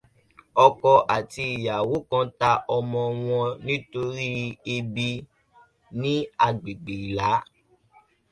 Ọkọ 0.65 0.91
àti 1.15 1.43
ìyàwó 1.55 1.95
kan 2.09 2.27
ta 2.39 2.51
ọmọ 2.77 3.01
wọn 3.25 3.47
nítorí 3.65 4.29
ebi 4.75 5.07
ní 6.01 6.13
agbègbè 6.45 6.93
Ìlá. 7.07 7.29